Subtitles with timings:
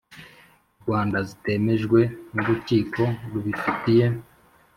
[0.81, 1.99] Rwanda zitemejwe
[2.33, 3.01] nUrukiko
[3.31, 4.05] rubifitiye